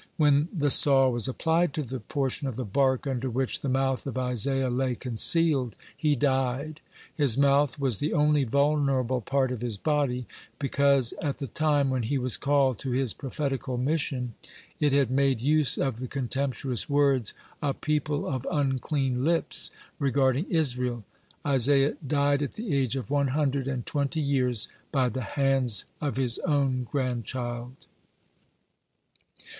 [0.17, 4.07] When the saw was applied to the portion of the bark under which the mouth
[4.07, 6.81] of Isaiah lay concealed, he died.
[7.13, 10.25] His mouth was the only vulnerable part of his body,
[10.57, 14.33] because at the time when he was called to his prophetical mission,
[14.79, 20.47] (103) it had made use of the contemptuous words "a people of unclean lips," regarding
[20.49, 21.03] Israel.
[21.45, 25.85] Isaiah died at the age of one hundred and twenty years, (104) by the hands
[26.01, 27.85] of his own grandchild.